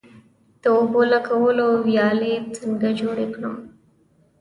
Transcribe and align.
د 0.61 0.63
اوبو 0.77 1.01
لګولو 1.11 1.67
ویالې 1.87 2.33
څنګه 2.57 2.87
جوړې 2.99 3.25
کړم؟ 3.33 3.57